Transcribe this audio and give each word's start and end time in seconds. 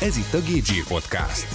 Ez 0.00 0.16
itt 0.16 0.32
a 0.32 0.40
Gépzsír 0.40 0.84
Podcast. 0.84 1.46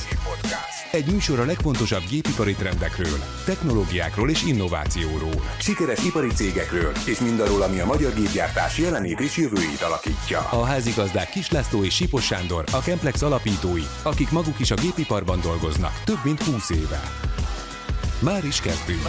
Egy 0.92 1.12
műsor 1.12 1.40
a 1.40 1.46
legfontosabb 1.46 2.04
gépipari 2.10 2.54
trendekről, 2.54 3.20
technológiákról 3.46 4.30
és 4.30 4.44
innovációról. 4.44 5.42
Sikeres 5.60 6.06
ipari 6.06 6.28
cégekről 6.28 6.92
és 7.06 7.20
mindarról, 7.20 7.62
ami 7.62 7.80
a 7.80 7.86
magyar 7.86 8.14
gépgyártás 8.14 8.78
jelenét 8.78 9.20
és 9.20 9.38
jövőjét 9.38 9.82
alakítja. 9.82 10.40
A 10.40 10.64
házigazdák 10.64 11.30
Kis 11.30 11.52
László 11.52 11.84
és 11.84 11.96
Sipos 11.96 12.26
Sándor, 12.26 12.64
a 12.72 12.80
Kemplex 12.80 13.22
alapítói, 13.22 13.84
akik 14.04 14.32
maguk 14.32 14.60
is 14.60 14.72
a 14.72 14.76
gépiparban 14.76 15.42
dolgoznak 15.42 16.04
több 16.04 16.20
mint 16.24 16.44
20 16.44 16.70
éve. 16.70 17.02
Már 18.20 18.46
is 18.46 18.60
kezdünk. 18.60 19.02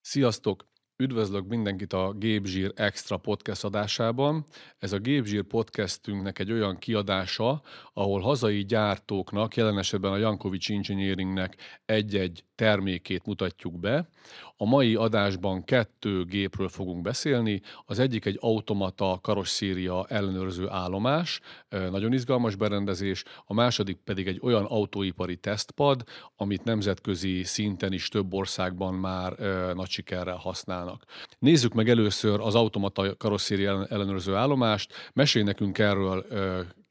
Sziasztok! 0.00 0.71
Üdvözlök 1.02 1.46
mindenkit 1.46 1.92
a 1.92 2.12
Gépzsír 2.16 2.72
Extra 2.74 3.16
podcast 3.16 3.64
adásában. 3.64 4.44
Ez 4.78 4.92
a 4.92 4.98
Gépzsír 4.98 5.42
podcastünknek 5.42 6.38
egy 6.38 6.52
olyan 6.52 6.78
kiadása, 6.78 7.62
ahol 7.92 8.20
hazai 8.20 8.64
gyártóknak, 8.64 9.56
jelen 9.56 9.78
esetben 9.78 10.12
a 10.12 10.16
Jankovics 10.16 10.70
Engineeringnek 10.70 11.56
egy-egy 11.84 12.44
termékét 12.54 13.26
mutatjuk 13.26 13.80
be. 13.80 14.08
A 14.56 14.64
mai 14.64 14.94
adásban 14.94 15.64
kettő 15.64 16.24
gépről 16.24 16.68
fogunk 16.68 17.02
beszélni. 17.02 17.60
Az 17.86 17.98
egyik 17.98 18.24
egy 18.24 18.38
automata 18.40 19.18
karosszéria 19.22 20.06
ellenőrző 20.08 20.68
állomás, 20.68 21.40
nagyon 21.68 22.12
izgalmas 22.12 22.54
berendezés, 22.54 23.24
a 23.44 23.54
második 23.54 23.96
pedig 23.96 24.26
egy 24.26 24.38
olyan 24.42 24.64
autóipari 24.64 25.36
tesztpad, 25.36 26.02
amit 26.36 26.64
nemzetközi 26.64 27.42
szinten 27.42 27.92
is 27.92 28.08
több 28.08 28.34
országban 28.34 28.94
már 28.94 29.32
nagy 29.74 29.88
sikerrel 29.88 30.36
használnak. 30.36 30.91
Nézzük 31.38 31.74
meg 31.74 31.88
először 31.88 32.40
az 32.40 32.54
automata 32.54 33.16
karosszéria 33.16 33.86
ellenőrző 33.86 34.34
állomást. 34.34 34.92
Mesélj 35.12 35.44
nekünk 35.44 35.78
erről 35.78 36.26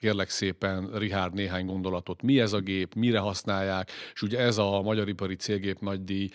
kérlek 0.01 0.29
szépen, 0.29 0.89
Rihárd, 0.93 1.33
néhány 1.33 1.65
gondolatot. 1.65 2.21
Mi 2.21 2.39
ez 2.39 2.53
a 2.53 2.59
gép, 2.59 2.93
mire 2.93 3.19
használják, 3.19 3.91
és 4.13 4.21
ugye 4.21 4.39
ez 4.39 4.57
a 4.57 4.81
Magyar 4.81 5.07
Ipari 5.07 5.35
Célgép 5.35 5.79
nagydíj 5.79 6.29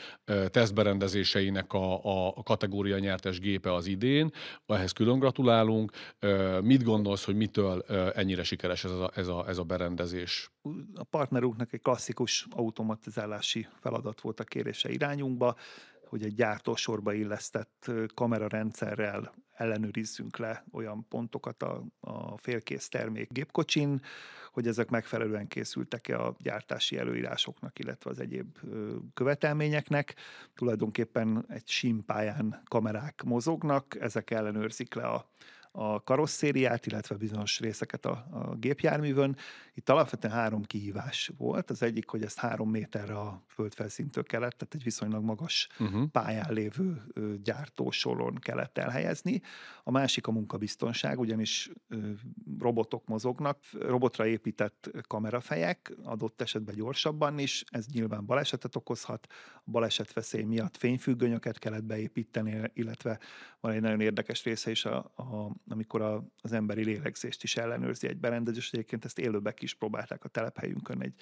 tesztberendezéseinek 0.51 1.73
a, 1.73 2.01
a 2.37 2.43
kategória 2.43 2.99
nyertes 2.99 3.39
gépe 3.39 3.75
az 3.75 3.87
idén. 3.87 4.31
Ehhez 4.67 4.93
külön 4.93 5.19
gratulálunk. 5.19 5.93
Mit 6.63 6.83
gondolsz, 6.83 7.25
hogy 7.25 7.37
mitől 7.37 7.81
ennyire 8.15 8.43
sikeres 8.43 8.85
ez 8.85 8.91
a, 8.91 9.11
ez 9.15 9.29
a, 9.29 9.45
ez 9.49 9.59
a 9.59 9.65
berendezés? 9.65 10.51
A 10.95 11.05
partnerünknek 11.05 11.73
egy 11.73 11.83
klasszikus 11.83 12.47
automatizálási 12.51 13.67
feladat 13.81 14.21
volt 14.21 14.41
a 14.41 14.45
kérése 14.45 14.91
irányunkba 14.91 15.57
hogy 16.09 16.23
egy 16.23 16.35
gyártósorba 16.35 17.13
illesztett 17.13 17.91
kamerarendszerrel 18.15 19.35
ellenőrizzünk 19.57 20.37
le 20.37 20.65
olyan 20.73 21.07
pontokat 21.09 21.63
a, 21.63 21.85
a 22.01 22.39
félkész 22.39 22.89
termék 22.89 23.33
gépkocsin, 23.33 24.01
hogy 24.53 24.67
ezek 24.67 24.91
megfelelően 24.91 25.49
készültek-e 25.49 26.19
a 26.19 26.37
gyártási 26.39 26.99
előírásoknak, 26.99 27.79
illetve 27.79 28.11
az 28.11 28.21
egyéb 28.21 28.59
követelményeknek. 29.15 30.15
Tulajdonképpen 30.55 31.45
egy 31.49 31.69
simpályán 31.69 32.63
kamerák 32.65 33.23
mozognak, 33.23 33.97
ezek 34.01 34.31
ellenőrzik 34.31 34.95
le 34.95 35.07
a, 35.07 35.29
a 35.79 36.03
karosszériát, 36.03 36.87
illetve 36.87 37.17
bizonyos 37.17 37.61
részeket 37.61 38.07
a, 38.07 38.27
a 38.31 38.55
gépjárművön. 38.55 39.37
Itt 39.75 39.89
alapvetően 39.89 40.35
három 40.35 40.63
kihívás 40.63 41.31
volt. 41.37 41.71
Az 41.71 41.83
egyik, 41.83 42.09
hogy 42.09 42.23
ezt 42.23 42.39
három 42.39 42.71
méterre 42.71 43.19
a 43.19 43.43
földfelszíntől 43.47 44.25
kellett, 44.25 44.59
tehát 44.59 44.75
egy 44.75 44.83
viszonylag 44.83 45.25
magas 45.25 45.69
uh-huh. 45.79 46.11
pályán 46.11 46.53
lévő 46.53 47.03
gyártósoron 47.43 48.35
kellett 48.35 48.79
elhelyezni. 48.79 49.41
A 49.85 49.91
másik 49.91 50.27
a 50.27 50.33
munkabiztonság, 50.33 51.19
ugyanis 51.19 51.71
robotok 52.59 53.07
mozognak, 53.07 53.59
robotra 53.81 54.27
épített 54.27 54.91
kamerafejek, 55.07 55.93
adott 56.03 56.41
esetben 56.41 56.75
gyorsabban 56.75 57.39
is, 57.39 57.65
ez 57.71 57.87
nyilván 57.93 58.27
balesetet 58.27 58.77
okozhat. 58.77 59.27
A 59.55 59.71
baleset 59.71 60.13
veszély 60.13 60.43
miatt 60.43 60.77
fényfüggönyöket 60.77 61.59
kellett 61.59 61.85
beépíteni, 61.85 62.71
illetve 62.75 63.19
van 63.61 63.73
egy 63.73 63.81
nagyon 63.81 64.01
érdekes 64.01 64.45
része 64.45 64.71
is, 64.71 64.85
a, 64.85 64.97
a, 65.17 65.51
amikor 65.69 66.03
a, 66.03 66.25
az 66.43 66.53
emberi 66.53 66.85
lélegzést 66.85 67.43
is 67.43 67.57
ellenőrzi 67.57 68.09
egy 68.09 68.17
berendezés. 68.17 68.73
Egyébként 68.73 69.05
ezt 69.05 69.19
élőbe 69.19 69.55
is 69.59 69.75
próbálták 69.75 70.25
a 70.25 70.29
telephelyünkön 70.29 71.03
egy, 71.03 71.15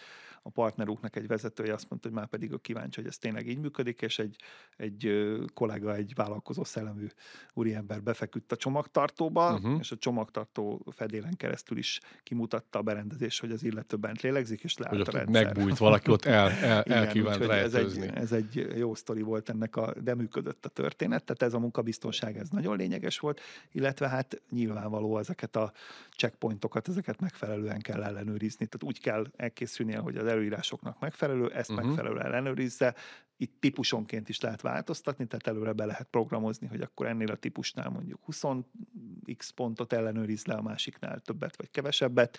a 0.46 0.50
partneruknak 0.50 1.16
egy 1.16 1.26
vezetője 1.26 1.72
azt 1.72 1.90
mondta, 1.90 2.08
hogy 2.08 2.16
már 2.16 2.26
pedig 2.26 2.52
a 2.52 2.58
kíváncsi, 2.58 3.00
hogy 3.00 3.10
ez 3.10 3.18
tényleg 3.18 3.48
így 3.48 3.58
működik, 3.58 4.02
és 4.02 4.18
egy, 4.18 4.36
egy 4.76 5.26
kollega, 5.54 5.94
egy 5.94 6.12
vállalkozó 6.14 6.64
szellemű 6.64 7.06
úriember 7.52 8.02
befeküdt 8.02 8.52
a 8.52 8.56
csomagtartóba, 8.56 9.54
uh-huh. 9.54 9.78
és 9.80 9.90
a 9.92 9.96
csomagtartó 9.96 10.86
fedélen 10.90 11.36
keresztül 11.36 11.78
is 11.78 12.00
kimutatta 12.22 12.78
a 12.78 12.82
berendezés, 12.82 13.40
hogy 13.40 13.50
az 13.50 13.62
illető 13.62 13.96
bent 13.96 14.20
lélegzik, 14.20 14.62
és 14.64 14.76
leállt 14.76 14.96
hogy 14.96 15.14
a 15.14 15.18
rendszer. 15.18 15.44
megbújt 15.44 15.78
valaki, 15.78 16.10
ott 16.10 16.24
el, 16.24 16.50
el, 16.50 16.82
Igen, 16.86 16.98
elkívánt 16.98 17.42
ez 17.42 17.74
egy, 17.74 18.10
ez 18.14 18.32
egy 18.32 18.66
jó 18.76 18.94
sztori 18.94 19.22
volt 19.22 19.48
ennek, 19.48 19.76
a, 19.76 19.94
de 20.02 20.14
működött 20.14 20.66
a 20.66 20.68
történet, 20.68 21.24
tehát 21.24 21.42
ez 21.42 21.54
a 21.54 21.58
munkabiztonság, 21.58 22.36
ez 22.36 22.48
nagyon 22.48 22.76
lényeges 22.76 23.18
volt, 23.18 23.40
illetve 23.72 24.08
hát 24.08 24.33
nyilvánvaló 24.50 25.18
ezeket 25.18 25.56
a 25.56 25.72
checkpointokat, 26.16 26.88
ezeket 26.88 27.20
megfelelően 27.20 27.80
kell 27.80 28.02
ellenőrizni, 28.02 28.66
tehát 28.66 28.86
úgy 28.86 29.00
kell 29.00 29.26
elkészülnie, 29.36 29.98
hogy 29.98 30.16
az 30.16 30.26
előírásoknak 30.26 31.00
megfelelő, 31.00 31.52
ezt 31.52 31.70
uh-huh. 31.70 31.86
megfelelően 31.86 32.26
ellenőrizze. 32.26 32.94
Itt 33.36 33.56
típusonként 33.60 34.28
is 34.28 34.40
lehet 34.40 34.60
változtatni, 34.60 35.26
tehát 35.26 35.46
előre 35.46 35.72
be 35.72 35.84
lehet 35.84 36.06
programozni, 36.10 36.66
hogy 36.66 36.80
akkor 36.80 37.06
ennél 37.06 37.30
a 37.30 37.36
típusnál 37.36 37.88
mondjuk 37.88 38.20
20x 38.26 39.48
pontot 39.54 39.92
ellenőriz 39.92 40.44
le, 40.44 40.54
a 40.54 40.62
másiknál 40.62 41.20
többet 41.20 41.56
vagy 41.56 41.70
kevesebbet 41.70 42.38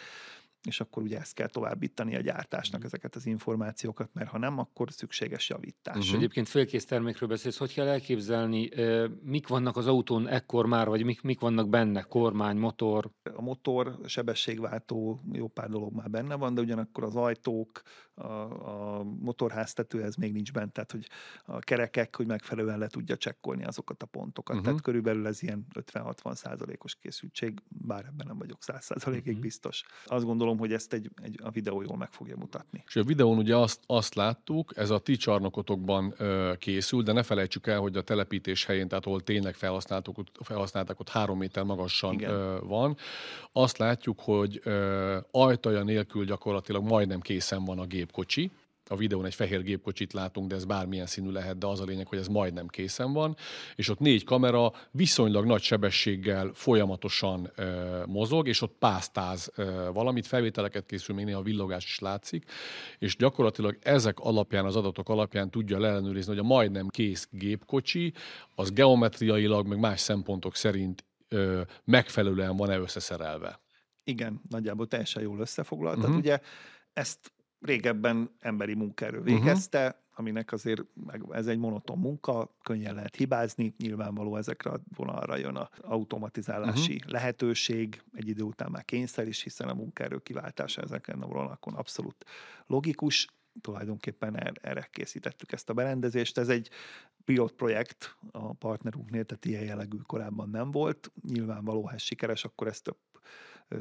és 0.65 0.79
akkor 0.79 1.03
ugye 1.03 1.19
ezt 1.19 1.33
kell 1.33 1.47
továbbítani 1.47 2.15
a 2.15 2.21
gyártásnak 2.21 2.73
uh-huh. 2.73 2.85
ezeket 2.85 3.15
az 3.15 3.25
információkat, 3.25 4.09
mert 4.13 4.29
ha 4.29 4.37
nem, 4.37 4.59
akkor 4.59 4.91
szükséges 4.91 5.49
javítás. 5.49 5.97
Uh-huh. 5.97 6.15
Egyébként 6.15 6.47
félkész 6.47 6.85
termékről 6.85 7.29
beszélsz, 7.29 7.57
hogy 7.57 7.73
kell 7.73 7.87
elképzelni, 7.87 8.69
mik 9.23 9.47
vannak 9.47 9.77
az 9.77 9.87
autón 9.87 10.27
ekkor 10.27 10.65
már, 10.65 10.87
vagy 10.87 11.03
mik, 11.03 11.21
mik 11.21 11.39
vannak 11.39 11.69
benne, 11.69 12.01
kormány, 12.01 12.57
motor? 12.57 13.11
A 13.35 13.41
motor, 13.41 13.99
sebességváltó, 14.05 15.21
jó 15.31 15.47
pár 15.47 15.69
dolog 15.69 15.93
már 15.93 16.09
benne 16.09 16.35
van, 16.35 16.53
de 16.53 16.61
ugyanakkor 16.61 17.03
az 17.03 17.15
ajtók, 17.15 17.81
a, 18.15 18.23
a 18.97 19.03
motorháztető 19.03 20.03
ez 20.03 20.15
még 20.15 20.33
nincs 20.33 20.51
bent, 20.51 20.73
tehát 20.73 20.91
hogy 20.91 21.07
a 21.45 21.59
kerekek, 21.59 22.15
hogy 22.15 22.27
megfelelően 22.27 22.77
le 22.77 22.87
tudja 22.87 23.17
csekkolni 23.17 23.63
azokat 23.63 24.03
a 24.03 24.05
pontokat. 24.05 24.55
Uh-huh. 24.55 24.65
Tehát 24.65 24.81
körülbelül 24.81 25.27
ez 25.27 25.41
ilyen 25.41 25.65
50-60 25.73 26.35
százalékos 26.35 26.95
készültség, 26.95 27.59
bár 27.67 28.05
ebben 28.05 28.27
nem 28.27 28.37
vagyok 28.37 28.63
100 28.63 28.83
százalékig 28.83 29.27
uh-huh. 29.27 29.41
biztos. 29.41 29.83
Azt 30.05 30.25
gondolom, 30.25 30.54
hogy 30.57 30.73
ezt 30.73 30.93
egy, 30.93 31.09
egy, 31.23 31.39
a 31.43 31.49
videó 31.49 31.81
jól 31.81 31.97
meg 31.97 32.11
fogja 32.11 32.37
mutatni. 32.37 32.83
És 32.87 32.95
a 32.95 33.03
videón 33.03 33.37
ugye 33.37 33.55
azt, 33.55 33.79
azt 33.85 34.15
láttuk, 34.15 34.73
ez 34.75 34.89
a 34.89 34.99
ti 34.99 35.15
csarnokotokban 35.15 36.13
ö, 36.17 36.53
készül, 36.59 37.03
de 37.03 37.11
ne 37.11 37.23
felejtsük 37.23 37.67
el, 37.67 37.79
hogy 37.79 37.97
a 37.97 38.01
telepítés 38.01 38.65
helyén, 38.65 38.87
tehát 38.87 39.05
ahol 39.05 39.21
tényleg 39.21 39.55
felhasználtuk, 39.55 40.23
felhasználták, 40.41 40.99
ott 40.99 41.09
három 41.09 41.37
méter 41.37 41.63
magasan 41.63 42.23
ö, 42.23 42.57
van. 42.63 42.97
Azt 43.51 43.77
látjuk, 43.77 44.19
hogy 44.19 44.61
ö, 44.63 45.17
ajtaja 45.31 45.83
nélkül 45.83 46.25
gyakorlatilag 46.25 46.83
majdnem 46.83 47.19
készen 47.19 47.65
van 47.65 47.79
a 47.79 47.85
gépkocsi, 47.85 48.51
a 48.89 48.95
videón 48.95 49.25
egy 49.25 49.35
fehér 49.35 49.63
gépkocsit 49.63 50.13
látunk, 50.13 50.49
de 50.49 50.55
ez 50.55 50.65
bármilyen 50.65 51.05
színű 51.05 51.29
lehet, 51.29 51.57
de 51.57 51.67
az 51.67 51.79
a 51.79 51.83
lényeg, 51.83 52.07
hogy 52.07 52.17
ez 52.17 52.27
majdnem 52.27 52.67
készen 52.67 53.13
van, 53.13 53.35
és 53.75 53.89
ott 53.89 53.99
négy 53.99 54.23
kamera 54.23 54.73
viszonylag 54.91 55.45
nagy 55.45 55.61
sebességgel 55.61 56.51
folyamatosan 56.53 57.51
e, 57.55 57.65
mozog, 58.05 58.47
és 58.47 58.61
ott 58.61 58.75
pásztáz 58.79 59.51
e, 59.55 59.63
valamit, 59.89 60.27
felvételeket 60.27 60.85
készül, 60.85 61.15
még 61.15 61.25
néha 61.25 61.41
villogás 61.41 61.83
is 61.83 61.99
látszik, 61.99 62.51
és 62.99 63.15
gyakorlatilag 63.15 63.77
ezek 63.81 64.19
alapján, 64.19 64.65
az 64.65 64.75
adatok 64.75 65.09
alapján 65.09 65.49
tudja 65.49 65.79
leellenőrizni, 65.79 66.31
hogy 66.31 66.43
a 66.43 66.47
majdnem 66.47 66.87
kész 66.87 67.27
gépkocsi, 67.31 68.13
az 68.55 68.71
geometriailag, 68.71 69.67
meg 69.67 69.79
más 69.79 69.99
szempontok 69.99 70.55
szerint 70.55 71.05
e, 71.29 71.37
megfelelően 71.83 72.57
van-e 72.57 72.77
összeszerelve. 72.77 73.59
Igen, 74.03 74.41
nagyjából 74.49 74.87
teljesen 74.87 75.21
jól 75.21 75.39
összefoglaltad. 75.39 76.03
Uh-huh. 76.03 76.17
Ugye 76.17 76.39
ezt 76.93 77.33
régebben 77.65 78.29
emberi 78.39 78.73
munkaerő 78.73 79.17
mhm. 79.17 79.25
végezte, 79.25 79.85
uh-huh. 79.85 79.99
aminek 80.13 80.51
azért 80.51 80.81
ez 81.29 81.47
egy 81.47 81.57
monoton 81.57 81.97
munka, 81.97 82.55
könnyen 82.63 82.95
lehet 82.95 83.15
hibázni, 83.15 83.73
nyilvánvaló 83.77 84.35
ezekre 84.35 84.69
a 84.69 84.79
vonalra 84.95 85.35
jön 85.35 85.55
a 85.55 85.69
automatizálási 85.81 86.95
uh-huh. 86.95 87.11
lehetőség, 87.11 88.01
egy 88.13 88.27
idő 88.27 88.43
után 88.43 88.71
már 88.71 88.85
kényszer 88.85 89.27
is, 89.27 89.41
hiszen 89.41 89.67
a 89.67 89.73
munkaerő 89.73 90.17
kiváltása 90.17 90.81
ezeken 90.81 91.21
a 91.21 91.27
vonalakon 91.27 91.73
abszolút 91.73 92.25
logikus, 92.67 93.27
tulajdonképpen 93.61 94.37
er-, 94.37 94.59
erre 94.61 94.87
készítettük 94.91 95.51
ezt 95.51 95.69
a 95.69 95.73
berendezést. 95.73 96.37
Ez 96.37 96.49
egy 96.49 96.69
pilot 97.25 97.51
projekt 97.51 98.17
a 98.31 98.53
partnerünknél, 98.53 99.25
tehát 99.25 99.45
ilyen 99.45 99.63
jellegű 99.63 99.97
korábban 99.97 100.49
nem 100.49 100.71
volt. 100.71 101.11
Nyilvánvaló, 101.27 101.81
ha 101.81 101.93
ez 101.93 102.01
sikeres, 102.01 102.45
akkor 102.45 102.67
ezt 102.67 102.83
több 102.83 102.97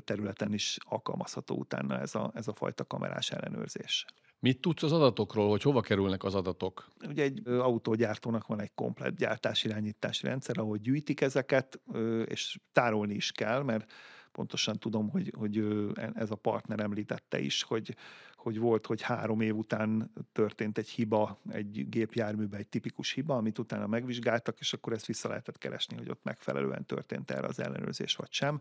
területen 0.05 0.53
is 0.53 0.77
alkalmazható 0.89 1.57
utána 1.57 1.99
ez 1.99 2.15
a, 2.15 2.31
ez 2.35 2.49
a 2.49 2.55
fajta 2.55 2.85
kamerás 2.85 3.31
ellenőrzés. 3.31 4.05
Mit 4.39 4.61
tudsz 4.61 4.83
az 4.83 4.93
adatokról, 4.93 5.49
hogy 5.49 5.63
hova 5.63 5.81
kerülnek 5.81 6.25
az 6.25 6.35
adatok? 6.35 6.89
Ugye 7.09 7.23
egy 7.23 7.49
autógyártónak 7.49 8.47
van 8.47 8.61
egy 8.61 8.75
komplet 8.75 9.17
gyártásirányítási 9.17 10.27
rendszer, 10.27 10.59
ahol 10.59 10.77
gyűjtik 10.77 11.21
ezeket, 11.21 11.81
és 12.25 12.59
tárolni 12.73 13.15
is 13.15 13.33
kell, 13.33 13.63
mert 13.63 13.93
pontosan 14.35 14.79
tudom, 14.79 15.09
hogy, 15.09 15.33
hogy 15.37 15.59
e, 15.95 16.13
ez 16.15 16.31
a 16.31 16.35
partner 16.35 16.81
említette 16.81 17.39
is, 17.39 17.63
hogy, 17.63 17.97
hogy 18.35 18.59
volt, 18.59 18.87
hogy 18.87 19.03
három 19.03 19.41
év 19.41 19.57
után 19.57 20.13
történt 20.33 20.79
egy 20.79 20.89
hiba 20.89 21.39
egy 21.51 21.89
gépjárműben, 21.89 22.61
egy 22.61 22.69
tipikus 22.69 23.13
hiba, 23.13 23.37
amit 23.37 23.59
utána 23.59 23.87
megvizsgáltak, 23.87 24.61
és 24.61 24.73
akkor 24.73 24.93
ezt 24.93 25.07
vissza 25.07 25.29
lehetett 25.29 25.59
keresni, 25.59 25.97
hogy 25.97 26.11
ott 26.11 26.23
megfelelően 26.23 26.87
történt 26.87 27.31
erre 27.31 27.47
az 27.47 27.61
ellenőrzés, 27.61 28.17
vagy 28.17 28.33
sem. 28.33 28.61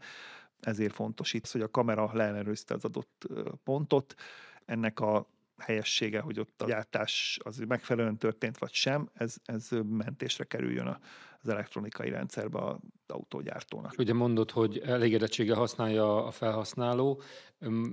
Ezért 0.59 0.93
fontos 0.93 1.33
itt, 1.33 1.47
hogy 1.47 1.61
a 1.61 1.71
kamera 1.71 2.09
leellenőrizte 2.13 2.73
az 2.73 2.85
adott 2.85 3.27
pontot, 3.63 4.15
ennek 4.65 4.99
a 4.99 5.27
helyessége, 5.57 6.19
hogy 6.19 6.39
ott 6.39 6.61
a 6.61 6.65
gyártás 6.65 7.39
az 7.43 7.57
megfelelően 7.67 8.17
történt, 8.17 8.57
vagy 8.57 8.73
sem, 8.73 9.09
ez, 9.13 9.35
ez 9.45 9.69
mentésre 9.89 10.43
kerüljön 10.43 10.99
az 11.43 11.49
elektronikai 11.49 12.09
rendszerbe 12.09 12.59
az 12.59 12.75
autógyártónak. 13.07 13.93
Ugye 13.97 14.13
mondod, 14.13 14.51
hogy 14.51 14.81
elégedettsége 14.85 15.55
használja 15.55 16.25
a 16.25 16.31
felhasználó. 16.31 17.21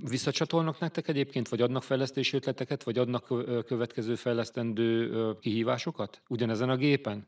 Visszacsatolnak 0.09 0.79
nektek 0.79 1.07
egyébként, 1.07 1.47
vagy 1.47 1.61
adnak 1.61 1.83
fejlesztési 1.83 2.35
ötleteket, 2.35 2.83
vagy 2.83 2.97
adnak 2.97 3.25
következő 3.65 4.15
fejlesztendő 4.15 5.33
kihívásokat 5.39 6.21
ugyanezen 6.27 6.69
a 6.69 6.75
gépen? 6.75 7.27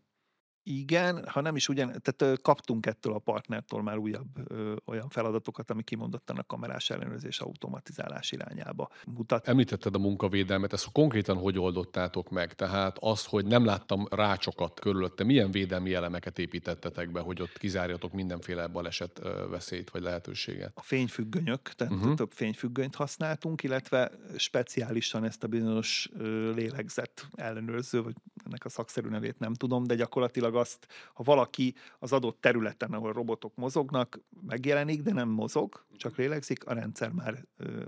Igen, 0.64 1.28
ha 1.28 1.42
nem 1.42 1.56
is 1.56 1.70
ugyan, 1.70 2.02
tehát 2.02 2.42
kaptunk 2.42 2.86
ettől 2.86 3.14
a 3.14 3.20
partnertől 3.20 3.82
már 3.82 3.98
újabb 3.98 4.52
ö, 4.52 4.76
olyan 4.86 5.10
feladatokat, 5.10 5.72
ami 5.72 5.84
kimondottan 5.84 6.38
a 6.38 6.44
kamerás 6.44 6.90
ellenőrzés 6.90 7.40
automatizálás 7.40 8.32
irányába 8.32 8.90
mutat. 9.06 9.48
Említetted 9.48 9.96
a 9.96 10.00
munkavédelmet, 10.00 10.74
ezt 10.74 10.92
konkrétan 10.92 11.38
hogy 11.38 11.60
oldottátok 11.60 12.30
meg? 12.30 12.54
Tehát 12.54 12.98
az, 13.00 13.26
hogy 13.26 13.46
nem 13.46 13.66
láttam 13.66 14.08
rácsokat 14.10 14.80
körülötte, 14.80 15.24
milyen 15.24 15.52
védelmi 15.52 15.94
elemeket 15.94 16.40
építettetek 16.40 17.12
be, 17.12 17.20
hogy 17.20 17.42
ott 17.42 17.58
kizárjatok 17.58 18.14
mindenféle 18.14 18.68
baleset 18.68 19.22
veszélyt 19.50 19.90
vagy 19.90 20.02
lehetőséget? 20.02 20.72
A 20.76 20.82
fényfüggönyök, 20.82 21.62
tehát 21.62 21.94
uh-huh. 21.94 22.16
több 22.16 22.32
fényfüggönyt 22.32 22.96
használtunk, 22.96 23.64
illetve 23.64 24.12
speciálisan 24.36 25.24
ezt 25.24 25.44
a 25.44 25.48
bizonyos 25.48 26.10
lélegzet 26.56 27.28
ellenőrző, 27.36 28.04
vagy 28.04 28.16
ennek 28.46 28.66
a 28.66 28.70
szakszerű 28.70 29.10
nevét 29.10 29.40
nem 29.40 29.54
tudom, 29.54 29.84
de 29.84 29.96
gyakorlatilag 29.96 30.56
azt, 30.56 30.88
ha 31.14 31.24
valaki 31.24 31.76
az 32.00 32.12
adott 32.14 32.42
területen, 32.42 32.94
ahol 32.94 33.14
robotok 33.14 33.56
mozognak, 33.56 34.20
megjelenik, 34.48 35.02
de 35.02 35.14
nem 35.14 35.30
mozog, 35.30 35.84
csak 36.04 36.18
lélegzik, 36.18 36.66
a 36.66 36.74
rendszer 36.74 37.10
már 37.10 37.46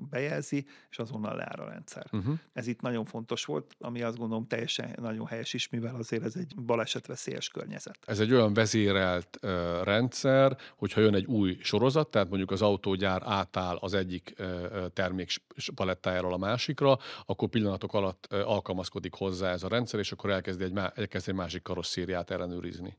bejelzi, 0.10 0.66
és 0.90 1.00
azonnal 1.00 1.36
leáll 1.36 1.66
a 1.66 1.70
rendszer. 1.70 2.06
Uh-huh. 2.12 2.40
Ez 2.54 2.68
itt 2.68 2.82
nagyon 2.82 3.06
fontos 3.06 3.46
volt, 3.46 3.76
ami 3.80 4.02
azt 4.02 4.18
gondolom 4.18 4.48
teljesen 4.48 4.96
nagyon 5.02 5.28
helyes 5.28 5.54
is, 5.54 5.70
mivel 5.70 5.96
azért 5.96 6.24
ez 6.24 6.36
egy 6.36 6.56
balesetveszélyes 6.56 7.50
környezet. 7.50 7.98
Ez 8.06 8.20
egy 8.20 8.34
olyan 8.34 8.54
vezérelt 8.54 9.38
uh, 9.42 9.84
rendszer, 9.84 10.58
hogyha 10.78 11.02
jön 11.02 11.16
egy 11.16 11.26
új 11.26 11.58
sorozat, 11.62 12.12
tehát 12.12 12.28
mondjuk 12.30 12.52
az 12.52 12.62
autógyár 12.62 13.22
átáll 13.26 13.76
az 13.76 13.94
egyik 13.94 14.34
uh, 14.40 14.88
termék 14.94 15.30
palettájáról 15.76 16.34
a 16.34 16.38
másikra, 16.38 16.98
akkor 17.26 17.50
pillanatok 17.50 17.94
alatt 17.94 18.28
uh, 18.32 18.50
alkalmazkodik 18.50 19.14
hozzá 19.14 19.52
ez 19.52 19.64
a 19.64 19.68
rendszer, 19.68 20.00
és 20.00 20.12
akkor 20.12 20.30
elkezdi 20.30 20.64
egy, 20.64 20.74
má- 20.74 20.98
elkezdi 20.98 21.32
egy 21.32 21.38
másik 21.38 21.62
karosszériát 21.62 22.32
ellenőrizni. 22.32 22.98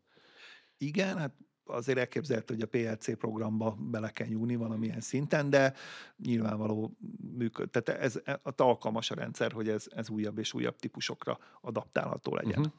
Igen, 0.78 1.18
hát 1.18 1.34
azért 1.66 1.98
elképzelhető, 1.98 2.54
hogy 2.54 2.62
a 2.62 2.66
PLC 2.66 3.18
programba 3.18 3.76
bele 3.80 4.10
kell 4.10 4.26
nyúlni 4.26 4.56
valamilyen 4.56 5.00
szinten, 5.00 5.50
de 5.50 5.74
nyilvánvaló 6.16 6.96
működ. 7.36 7.70
Tehát 7.70 8.00
ez, 8.00 8.20
ez 8.24 8.38
alkalmas 8.56 9.10
a 9.10 9.14
rendszer, 9.14 9.52
hogy 9.52 9.68
ez, 9.68 9.86
ez 9.90 10.08
újabb 10.08 10.38
és 10.38 10.54
újabb 10.54 10.76
típusokra 10.76 11.38
adaptálható 11.60 12.34
legyen. 12.34 12.58
Uh-huh. 12.58 12.72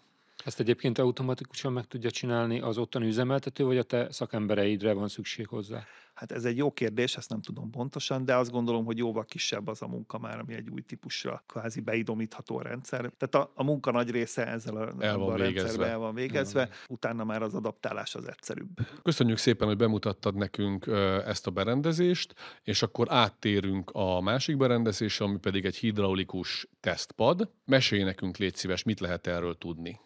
Ezt 0.46 0.60
egyébként 0.60 0.98
automatikusan 0.98 1.74
meg 1.74 1.86
tudja 1.86 2.12
csinálni 2.12 2.60
az 2.60 2.78
ottani 2.78 3.08
üzemeltető, 3.08 3.64
vagy 3.64 3.78
a 3.78 3.84
te 3.84 4.12
szakembereidre 4.12 4.94
van 4.94 5.08
szükség 5.08 5.48
hozzá? 5.48 5.84
Hát 6.14 6.32
ez 6.32 6.46
egy 6.46 6.58
jó 6.58 6.72
kérdés, 6.72 7.18
ezt 7.18 7.30
nem 7.30 7.42
tudom 7.42 7.70
pontosan, 7.70 8.26
de 8.26 8.36
azt 8.36 8.52
gondolom, 8.52 8.86
hogy 8.86 8.98
jóval 8.98 9.26
kisebb 9.26 9.68
az 9.68 9.82
a 9.82 9.88
munka 9.88 10.18
már, 10.18 10.40
ami 10.40 10.54
egy 10.54 10.70
új 10.70 10.82
típusra 10.82 11.44
kvázi 11.48 11.82
beidomítható 11.82 12.58
a 12.58 12.62
rendszer. 12.62 13.12
Tehát 13.18 13.48
a, 13.48 13.52
a 13.56 13.64
munka 13.64 13.92
nagy 13.92 14.12
része 14.12 14.48
ezzel 14.48 14.76
a, 14.76 14.94
el 15.00 15.18
van 15.18 15.34
a 15.34 15.36
rendszerbe 15.36 15.86
el 15.86 15.98
van 15.98 16.14
végezve, 16.14 16.60
el 16.60 16.68
van. 16.68 16.76
utána 16.88 17.24
már 17.24 17.42
az 17.42 17.54
adaptálás 17.54 18.16
az 18.16 18.28
egyszerűbb. 18.28 18.68
Köszönjük 19.04 19.38
szépen, 19.38 19.68
hogy 19.68 19.78
bemutattad 19.78 20.36
nekünk 20.36 20.88
ezt 21.26 21.48
a 21.48 21.52
berendezést, 21.52 22.34
és 22.64 22.82
akkor 22.82 23.08
áttérünk 23.10 23.90
a 23.94 24.22
másik 24.22 24.58
berendezésre, 24.58 25.26
ami 25.26 25.38
pedig 25.38 25.66
egy 25.66 25.76
hidraulikus 25.76 26.68
tesztpad. 26.80 27.52
Mesélj 27.66 28.04
nekünk, 28.04 28.38
légy 28.38 28.56
szíves, 28.56 28.84
mit 28.84 29.00
lehet 29.00 29.28
erről 29.28 29.58
tudni? 29.58 30.00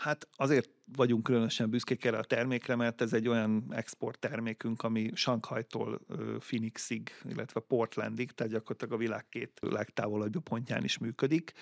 Hát 0.00 0.28
azért 0.36 0.70
vagyunk 0.96 1.22
különösen 1.22 1.70
büszkék 1.70 2.04
erre 2.04 2.18
a 2.18 2.24
termékre, 2.24 2.76
mert 2.76 3.00
ez 3.00 3.12
egy 3.12 3.28
olyan 3.28 3.64
export 3.70 4.18
termékünk, 4.18 4.82
ami 4.82 5.10
Shanghai-tól 5.14 6.00
Phoenixig, 6.38 7.10
illetve 7.28 7.60
Portlandig, 7.60 8.32
tehát 8.32 8.52
gyakorlatilag 8.52 8.94
a 8.94 8.96
világ 8.96 9.28
két 9.28 9.58
legtávolabbi 9.60 10.38
pontján 10.38 10.84
is 10.84 10.98
működik. 10.98 11.52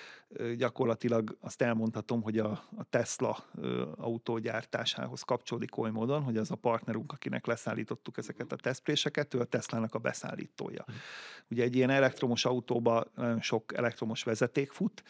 Gyakorlatilag 0.57 1.37
azt 1.41 1.63
elmondhatom, 1.63 2.23
hogy 2.23 2.39
a, 2.39 2.51
a 2.77 2.85
Tesla 2.91 3.45
autógyártásához 3.97 5.23
kapcsolódik 5.23 5.77
oly 5.77 5.91
módon, 5.91 6.23
hogy 6.23 6.37
az 6.37 6.51
a 6.51 6.57
partnerunk, 6.57 7.13
akinek 7.13 7.47
leszállítottuk 7.47 8.17
ezeket 8.19 8.53
a 8.53 8.57
tesztpréseket, 8.57 9.35
ő 9.35 9.41
a 9.41 9.45
Teslának 9.45 9.95
a 9.95 9.99
beszállítója. 9.99 10.85
Hm. 10.87 10.93
Ugye 11.51 11.63
egy 11.63 11.77
ilyen 11.77 11.91
elektromos 11.91 12.45
autóba 12.45 13.05
nagyon 13.15 13.41
sok 13.41 13.75
elektromos 13.77 14.23
vezeték 14.23 14.71
fut, 14.71 15.03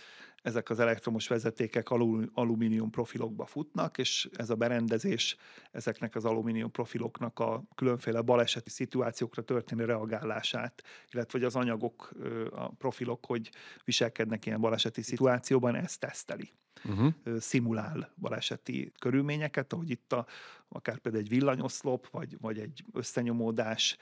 ezek 0.42 0.70
az 0.70 0.80
elektromos 0.80 1.28
vezetékek 1.28 1.90
alumínium 2.34 2.90
profilokba 2.90 3.46
futnak, 3.46 3.98
és 3.98 4.07
ez 4.32 4.50
a 4.50 4.54
berendezés 4.54 5.36
ezeknek 5.70 6.14
az 6.14 6.24
alumínium 6.24 6.70
profiloknak 6.70 7.38
a 7.38 7.62
különféle 7.74 8.20
baleseti 8.20 8.70
szituációkra 8.70 9.42
történő 9.42 9.84
reagálását, 9.84 10.82
illetve 11.10 11.38
hogy 11.38 11.46
az 11.46 11.56
anyagok, 11.56 12.12
a 12.50 12.68
profilok, 12.68 13.26
hogy 13.26 13.50
viselkednek 13.84 14.46
ilyen 14.46 14.60
baleseti 14.60 15.02
szituációban, 15.02 15.74
ezt 15.74 16.00
teszteli. 16.00 16.52
Uh-huh. 16.84 17.38
Szimulál 17.38 18.12
baleseti 18.16 18.92
körülményeket, 18.98 19.72
ahogy 19.72 19.90
itt 19.90 20.12
a, 20.12 20.26
akár 20.68 20.98
például 20.98 21.24
egy 21.24 21.30
villanyoszlop, 21.30 22.10
vagy, 22.10 22.36
vagy 22.40 22.58
egy 22.58 22.84
összenyomódás 22.92 23.96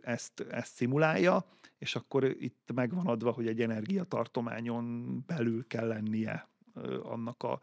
ezt, 0.00 0.40
ezt 0.40 0.74
szimulálja, 0.74 1.46
és 1.78 1.94
akkor 1.94 2.24
itt 2.24 2.70
megvan 2.74 3.06
adva, 3.06 3.30
hogy 3.30 3.46
egy 3.46 3.60
energiatartományon 3.60 5.18
belül 5.26 5.66
kell 5.66 5.86
lennie 5.86 6.48
annak 7.02 7.42
a 7.42 7.60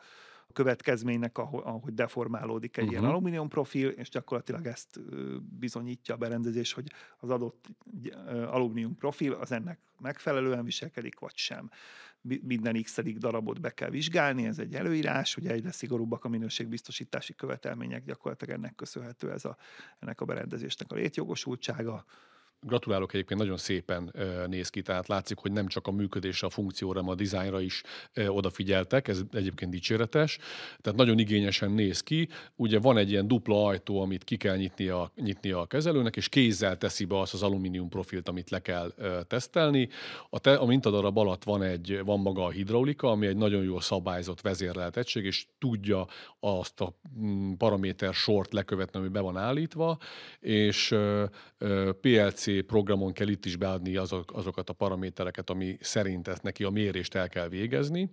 következménynek, 0.54 1.38
ahogy 1.38 1.94
deformálódik 1.94 2.78
egy 2.78 2.84
uh-huh. 2.84 3.00
ilyen 3.00 3.12
alumínium 3.12 3.48
profil, 3.48 3.90
és 3.90 4.10
gyakorlatilag 4.10 4.66
ezt 4.66 5.00
bizonyítja 5.60 6.14
a 6.14 6.18
berendezés, 6.18 6.74
hogy 6.74 6.92
az 7.18 7.30
adott 7.30 7.68
alumínium 8.30 8.98
profil 8.98 9.34
az 9.34 9.52
ennek 9.52 9.80
megfelelően 10.00 10.64
viselkedik, 10.64 11.20
vagy 11.20 11.36
sem 11.36 11.70
minden 12.42 12.82
x 12.82 13.00
darabot 13.18 13.62
be 13.62 13.70
kell 13.70 13.90
vizsgálni, 13.90 14.46
ez 14.46 14.60
egy 14.60 14.76
előírás, 14.76 15.38
ugye 15.38 15.52
egyre 15.52 15.72
szigorúbbak 15.72 16.26
a 16.26 16.30
minőségbiztosítási 16.30 17.36
követelmények, 17.36 18.06
gyakorlatilag 18.06 18.56
ennek 18.56 18.76
köszönhető 18.76 19.32
ez 19.32 19.46
a, 19.46 19.58
ennek 20.00 20.22
a 20.22 20.26
berendezésnek 20.26 20.92
a 20.92 20.96
létjogosultsága, 20.96 22.06
Gratulálok 22.66 23.14
egyébként, 23.14 23.40
nagyon 23.40 23.58
szépen 23.58 24.14
néz 24.48 24.70
ki, 24.70 24.82
tehát 24.82 25.08
látszik, 25.08 25.38
hogy 25.38 25.52
nem 25.52 25.68
csak 25.68 25.88
a 25.88 25.92
működésre, 25.92 26.48
a 26.48 26.50
funkcióra, 26.50 27.00
hanem 27.00 27.10
a 27.10 27.16
dizájnra 27.16 27.62
is 27.62 27.82
odafigyeltek, 28.28 29.08
ez 29.08 29.22
egyébként 29.32 29.72
dicséretes, 29.72 30.38
tehát 30.82 31.00
nagyon 31.00 31.20
igényesen 31.20 31.72
néz 31.72 32.02
ki. 32.02 32.28
Ugye 32.56 32.80
van 32.80 32.98
egy 32.98 33.10
ilyen 33.10 33.28
dupla 33.28 33.66
ajtó, 33.66 34.02
amit 34.02 34.24
ki 34.24 34.38
kell 34.38 34.56
nyitni 34.56 34.88
a, 34.88 35.12
nyitni 35.16 35.52
a 35.52 35.66
kezelőnek, 35.66 36.16
és 36.16 36.30
kézzel 36.30 36.78
teszi 36.78 37.06
be 37.06 37.20
azt 37.20 37.34
az 37.34 37.44
alumínium 37.44 37.90
profilt, 37.90 38.28
amit 38.28 38.50
le 38.50 38.62
kell 38.62 38.94
tesztelni. 39.28 39.90
A, 40.30 40.40
te, 40.40 40.56
a 40.56 40.66
mintadarab 40.66 41.18
alatt 41.18 41.44
van, 41.44 41.64
egy, 41.64 42.02
van 42.06 42.20
maga 42.20 42.46
a 42.46 42.50
hidraulika, 42.50 43.12
ami 43.12 43.28
egy 43.28 43.38
nagyon 43.38 43.64
jól 43.64 43.82
szabályzott 43.82 44.42
vezérlelt 44.42 44.98
egység, 44.98 45.26
és 45.26 45.46
tudja 45.60 46.08
azt 46.40 46.82
a 46.82 46.94
mm, 47.20 47.54
paraméter 47.54 48.14
sort 48.14 48.54
lekövetni, 48.54 49.00
ami 49.00 49.08
be 49.08 49.20
van 49.20 49.38
állítva, 49.38 49.98
és 50.40 50.96
PLC 52.02 52.53
programon 52.62 53.14
kell 53.14 53.28
itt 53.28 53.46
is 53.46 53.56
beadni 53.56 53.96
azok, 53.96 54.32
azokat 54.34 54.70
a 54.70 54.74
paramétereket, 54.74 55.50
ami 55.50 55.78
szerint 55.80 56.28
ezt 56.28 56.44
neki 56.44 56.64
a 56.64 56.70
mérést 56.70 57.16
el 57.16 57.30
kell 57.30 57.48
végezni, 57.48 58.10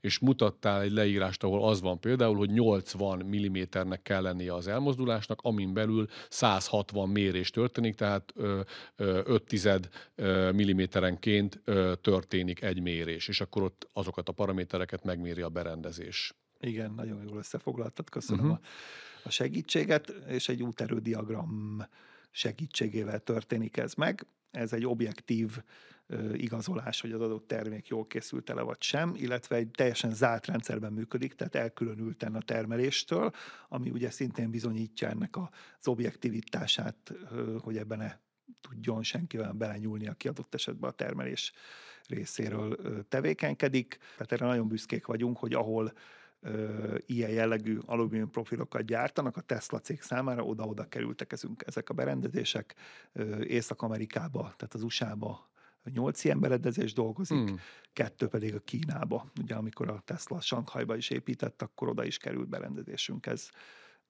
és 0.00 0.18
mutattál 0.18 0.80
egy 0.80 0.92
leírást, 0.92 1.42
ahol 1.42 1.68
az 1.68 1.80
van 1.80 2.00
például, 2.00 2.36
hogy 2.36 2.50
80 2.50 3.26
mm-nek 3.26 4.02
kell 4.02 4.22
lennie 4.22 4.54
az 4.54 4.68
elmozdulásnak, 4.68 5.38
amin 5.42 5.72
belül 5.72 6.06
160 6.28 7.08
mérés 7.08 7.50
történik, 7.50 7.94
tehát 7.94 8.34
5 8.96 9.42
tized 9.42 9.88
milliméterenként 10.52 11.62
történik 12.00 12.62
egy 12.62 12.80
mérés, 12.80 13.28
és 13.28 13.40
akkor 13.40 13.62
ott 13.62 13.88
azokat 13.92 14.28
a 14.28 14.32
paramétereket 14.32 15.04
megméri 15.04 15.40
a 15.40 15.48
berendezés. 15.48 16.34
Igen, 16.60 16.92
nagyon 16.96 17.22
jól 17.28 17.38
összefoglaltad, 17.38 18.10
köszönöm 18.10 18.44
uh-huh. 18.44 18.60
a 18.62 18.66
a 19.24 19.30
segítséget, 19.30 20.08
és 20.28 20.48
egy 20.48 20.62
úterődiagram 20.62 21.82
segítségével 22.34 23.20
történik 23.20 23.76
ez 23.76 23.94
meg. 23.94 24.26
Ez 24.50 24.72
egy 24.72 24.86
objektív 24.86 25.62
igazolás, 26.32 27.00
hogy 27.00 27.12
az 27.12 27.20
adott 27.20 27.46
termék 27.46 27.88
jól 27.88 28.06
készült 28.06 28.50
ele 28.50 28.62
vagy 28.62 28.82
sem, 28.82 29.14
illetve 29.16 29.56
egy 29.56 29.70
teljesen 29.70 30.14
zárt 30.14 30.46
rendszerben 30.46 30.92
működik, 30.92 31.34
tehát 31.34 31.54
elkülönülten 31.54 32.34
a 32.34 32.40
termeléstől, 32.40 33.32
ami 33.68 33.90
ugye 33.90 34.10
szintén 34.10 34.50
bizonyítja 34.50 35.08
ennek 35.08 35.36
az 35.36 35.88
objektivitását, 35.88 37.12
hogy 37.60 37.76
ebben 37.76 37.98
ne 37.98 38.18
tudjon 38.60 39.02
senkivel 39.02 39.52
belenyúlni, 39.52 40.06
aki 40.06 40.28
adott 40.28 40.54
esetben 40.54 40.90
a 40.90 40.92
termelés 40.92 41.52
részéről 42.06 42.76
tevékenykedik. 43.08 43.98
Tehát 44.12 44.32
erre 44.32 44.46
nagyon 44.46 44.68
büszkék 44.68 45.06
vagyunk, 45.06 45.38
hogy 45.38 45.52
ahol 45.52 45.92
ilyen 47.06 47.30
jellegű 47.30 47.78
alumínium 47.86 48.30
profilokat 48.30 48.84
gyártanak, 48.84 49.36
a 49.36 49.40
Tesla 49.40 49.78
cég 49.78 50.00
számára 50.00 50.44
oda-oda 50.44 50.88
kerültek 50.88 51.32
ezünk, 51.32 51.62
ezek 51.66 51.88
a 51.88 51.94
berendezések 51.94 52.74
Észak-Amerikába, 53.42 54.40
tehát 54.56 54.74
az 54.74 54.82
USA-ba 54.82 55.52
nyolc 55.92 56.24
ilyen 56.24 56.40
berendezés 56.40 56.92
dolgozik, 56.92 57.48
hmm. 57.48 57.60
kettő 57.92 58.26
pedig 58.26 58.54
a 58.54 58.60
Kínába. 58.60 59.30
Ugye 59.42 59.54
amikor 59.54 59.88
a 59.88 60.02
Tesla 60.04 60.40
Sankhajba 60.40 60.96
is 60.96 61.10
épített, 61.10 61.62
akkor 61.62 61.88
oda 61.88 62.04
is 62.04 62.16
került 62.16 62.48
berendezésünk. 62.48 63.26
Ez, 63.26 63.48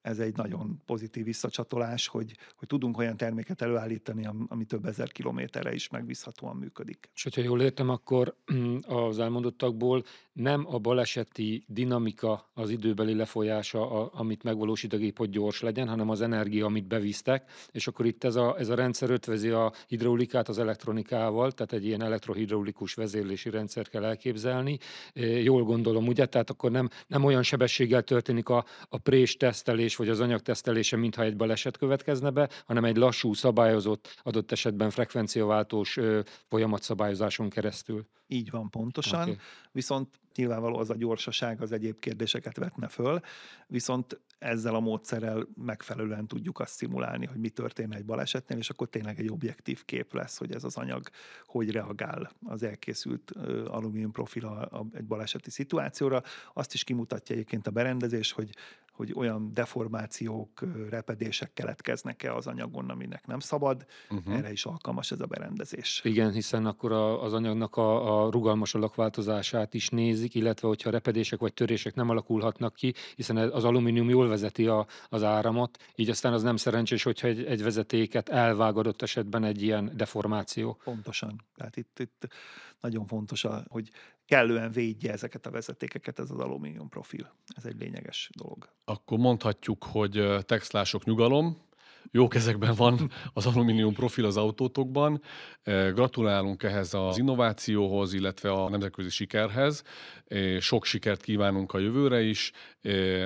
ez 0.04 0.18
egy 0.18 0.36
nagyon 0.36 0.82
pozitív 0.86 1.24
visszacsatolás, 1.24 2.06
hogy, 2.06 2.36
hogy 2.56 2.68
tudunk 2.68 2.98
olyan 2.98 3.16
terméket 3.16 3.62
előállítani, 3.62 4.28
ami 4.48 4.64
több 4.64 4.84
ezer 4.84 5.08
kilométerre 5.12 5.74
is 5.74 5.88
megbízhatóan 5.88 6.56
működik. 6.56 7.10
És 7.14 7.22
hogyha 7.22 7.42
jól 7.42 7.62
értem, 7.62 7.88
akkor 7.88 8.34
az 8.86 9.18
elmondottakból 9.18 10.04
nem 10.32 10.66
a 10.68 10.78
baleseti 10.78 11.64
dinamika, 11.66 12.50
az 12.54 12.70
időbeli 12.70 13.14
lefolyása, 13.14 13.90
a, 13.90 14.10
amit 14.14 14.42
megvalósít 14.42 14.92
a 14.92 14.96
gép, 14.96 15.18
hogy 15.18 15.30
gyors 15.30 15.60
legyen, 15.60 15.88
hanem 15.88 16.10
az 16.10 16.20
energia, 16.20 16.66
amit 16.66 16.86
bevisztek, 16.86 17.50
és 17.72 17.86
akkor 17.86 18.06
itt 18.06 18.24
ez 18.24 18.36
a, 18.36 18.58
ez 18.58 18.68
a 18.68 18.74
rendszer 18.74 19.10
ötvezi 19.10 19.48
a 19.48 19.72
hidraulikát 19.86 20.48
az 20.48 20.58
elektronikával, 20.58 21.52
tehát 21.52 21.72
egy 21.72 21.84
ilyen 21.84 22.02
elektrohidraulikus 22.02 22.94
vezérlési 22.94 23.50
rendszer 23.50 23.88
kell 23.88 24.04
elképzelni. 24.04 24.78
Jól 25.42 25.62
gondolom, 25.62 26.06
ugye? 26.06 26.26
Tehát 26.26 26.50
akkor 26.50 26.70
nem, 26.70 26.88
nem 27.06 27.24
olyan 27.24 27.42
sebességgel 27.42 28.02
történik 28.02 28.48
a, 28.48 28.64
a 28.88 28.98
prés 28.98 29.36
tesztelés, 29.36 29.93
tesztelés 29.94 29.96
vagy 29.96 30.08
az 30.08 30.20
anyag 30.20 30.40
tesztelése, 30.42 30.96
mintha 30.96 31.22
egy 31.22 31.36
baleset 31.36 31.76
következne 31.76 32.30
be, 32.30 32.48
hanem 32.66 32.84
egy 32.84 32.96
lassú, 32.96 33.34
szabályozott, 33.34 34.14
adott 34.22 34.52
esetben 34.52 34.90
frekvenciaváltós 34.90 35.98
folyamatszabályozáson 36.48 37.48
keresztül. 37.48 38.06
Így 38.26 38.50
van 38.50 38.70
pontosan, 38.70 39.22
okay. 39.22 39.36
viszont 39.72 40.20
nyilvánvaló 40.34 40.76
az 40.78 40.90
a 40.90 40.96
gyorsaság 40.96 41.62
az 41.62 41.72
egyéb 41.72 41.98
kérdéseket 41.98 42.56
vetne 42.56 42.88
föl, 42.88 43.20
viszont 43.66 44.20
ezzel 44.38 44.74
a 44.74 44.80
módszerrel 44.80 45.46
megfelelően 45.54 46.26
tudjuk 46.26 46.60
azt 46.60 46.74
szimulálni, 46.74 47.26
hogy 47.26 47.38
mi 47.38 47.48
történne 47.48 47.96
egy 47.96 48.04
balesetnél, 48.04 48.58
és 48.58 48.70
akkor 48.70 48.88
tényleg 48.88 49.18
egy 49.18 49.30
objektív 49.30 49.84
kép 49.84 50.12
lesz, 50.12 50.38
hogy 50.38 50.52
ez 50.52 50.64
az 50.64 50.76
anyag 50.76 51.08
hogy 51.44 51.70
reagál 51.70 52.30
az 52.46 52.62
elkészült 52.62 53.30
alumínium 53.66 54.12
profil 54.12 54.70
egy 54.92 55.04
baleseti 55.04 55.50
szituációra. 55.50 56.22
Azt 56.52 56.74
is 56.74 56.84
kimutatja 56.84 57.34
egyébként 57.34 57.66
a 57.66 57.70
berendezés, 57.70 58.32
hogy 58.32 58.54
hogy 58.94 59.12
olyan 59.16 59.50
deformációk, 59.54 60.62
repedések 60.90 61.52
keletkeznek-e 61.52 62.34
az 62.34 62.46
anyagon, 62.46 62.90
aminek 62.90 63.26
nem 63.26 63.38
szabad. 63.38 63.86
Uh-huh. 64.10 64.36
Erre 64.36 64.52
is 64.52 64.64
alkalmas 64.64 65.10
ez 65.10 65.20
a 65.20 65.26
berendezés. 65.26 66.00
Igen, 66.04 66.32
hiszen 66.32 66.66
akkor 66.66 66.92
a, 66.92 67.22
az 67.22 67.32
anyagnak 67.32 67.76
a, 67.76 68.13
a 68.13 68.13
rugalmas 68.30 68.74
alakváltozását 68.74 69.74
is 69.74 69.88
nézik, 69.88 70.34
illetve 70.34 70.68
hogyha 70.68 70.90
repedések 70.90 71.38
vagy 71.38 71.54
törések 71.54 71.94
nem 71.94 72.10
alakulhatnak 72.10 72.74
ki, 72.74 72.94
hiszen 73.16 73.36
az 73.36 73.64
alumínium 73.64 74.08
jól 74.08 74.28
vezeti 74.28 74.66
a, 74.66 74.86
az 75.08 75.22
áramot, 75.22 75.78
így 75.94 76.10
aztán 76.10 76.32
az 76.32 76.42
nem 76.42 76.56
szerencsés, 76.56 77.02
hogyha 77.02 77.28
egy, 77.28 77.44
egy 77.44 77.62
vezetéket 77.62 78.28
elvág 78.28 78.76
adott 78.76 79.02
esetben 79.02 79.44
egy 79.44 79.62
ilyen 79.62 79.92
deformáció. 79.96 80.78
Pontosan. 80.84 81.40
Tehát 81.56 81.76
itt, 81.76 81.98
itt 81.98 82.28
nagyon 82.80 83.06
fontos, 83.06 83.46
hogy 83.68 83.90
kellően 84.26 84.70
védje 84.70 85.12
ezeket 85.12 85.46
a 85.46 85.50
vezetékeket 85.50 86.18
ez 86.18 86.30
az 86.30 86.38
alumínium 86.38 86.88
profil. 86.88 87.34
Ez 87.56 87.64
egy 87.64 87.78
lényeges 87.78 88.30
dolog. 88.36 88.68
Akkor 88.84 89.18
mondhatjuk, 89.18 89.84
hogy 89.84 90.44
textlások 90.46 91.04
nyugalom, 91.04 91.56
jó 92.10 92.28
kezekben 92.28 92.74
van 92.74 93.10
az 93.32 93.46
alumínium 93.46 93.94
profil 93.94 94.24
az 94.24 94.36
autótokban. 94.36 95.22
Gratulálunk 95.64 96.62
ehhez 96.62 96.94
az 96.94 97.18
innovációhoz, 97.18 98.12
illetve 98.12 98.50
a 98.50 98.68
nemzetközi 98.68 99.10
sikerhez. 99.10 99.82
Sok 100.58 100.84
sikert 100.84 101.22
kívánunk 101.22 101.72
a 101.72 101.78
jövőre 101.78 102.22
is. 102.22 102.52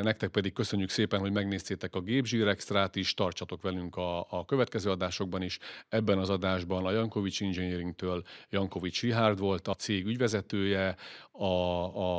Nektek 0.02 0.30
pedig 0.30 0.52
köszönjük 0.52 0.90
szépen, 0.90 1.20
hogy 1.20 1.32
megnéztétek 1.32 1.94
a 1.94 2.00
Gépzsír 2.00 2.46
Extrát 2.48 2.96
is, 2.96 3.14
tartsatok 3.14 3.62
velünk 3.62 3.96
a, 3.96 4.26
a 4.30 4.44
következő 4.44 4.90
adásokban 4.90 5.42
is. 5.42 5.58
Ebben 5.88 6.18
az 6.18 6.30
adásban 6.30 6.86
a 6.86 6.90
Jankovics 6.90 7.42
Engineering-től 7.42 8.22
Jankovics 8.50 9.02
Rihárd 9.02 9.38
volt 9.38 9.68
a 9.68 9.74
cég 9.74 10.06
ügyvezetője, 10.06 10.96
a, 11.30 11.44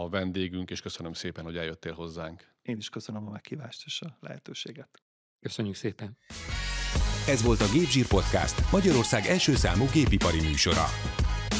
a 0.03 0.09
vendégünk, 0.09 0.71
és 0.71 0.81
köszönöm 0.81 1.13
szépen, 1.13 1.43
hogy 1.43 1.57
eljöttél 1.57 1.93
hozzánk. 1.93 2.47
Én 2.61 2.77
is 2.77 2.89
köszönöm 2.89 3.27
a 3.27 3.31
meghívást 3.31 3.83
és 3.85 4.01
a 4.01 4.17
lehetőséget. 4.19 5.08
Köszönjük 5.41 5.75
szépen! 5.75 6.17
Ez 7.27 7.43
volt 7.43 7.61
a 7.61 7.69
Gépzsír 7.73 8.07
Podcast, 8.07 8.71
Magyarország 8.71 9.25
első 9.25 9.55
számú 9.55 9.85
gépipari 9.93 10.41
műsora. 10.41 10.85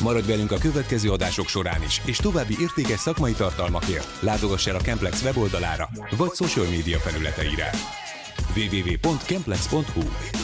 Maradj 0.02 0.28
velünk 0.28 0.52
a 0.52 0.58
következő 0.58 1.12
adások 1.12 1.48
során 1.48 1.84
is, 1.84 2.02
és 2.06 2.18
további 2.18 2.56
értékes 2.60 3.00
szakmai 3.00 3.34
tartalmakért 3.34 4.22
látogass 4.22 4.68
el 4.68 4.76
a 4.76 4.82
Kemplex 4.82 5.24
weboldalára, 5.24 5.90
vagy 6.18 6.34
social 6.34 6.66
média 6.66 6.98
felületeire. 6.98 7.70
www.kemplex.hu 8.56 10.39